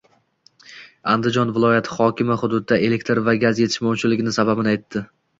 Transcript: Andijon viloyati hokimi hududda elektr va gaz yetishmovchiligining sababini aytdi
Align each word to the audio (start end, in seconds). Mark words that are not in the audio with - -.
Andijon 1.15 1.49
viloyati 1.57 1.91
hokimi 1.97 2.37
hududda 2.43 2.79
elektr 2.87 3.21
va 3.27 3.35
gaz 3.43 3.61
yetishmovchiligining 3.65 4.35
sababini 4.39 4.73
aytdi 4.73 5.03